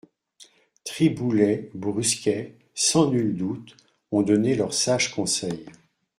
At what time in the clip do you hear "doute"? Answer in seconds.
3.37-3.77